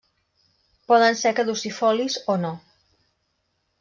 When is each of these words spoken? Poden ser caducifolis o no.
Poden 0.91 1.19
ser 1.21 1.33
caducifolis 1.41 2.17
o 2.37 2.41
no. 2.47 2.55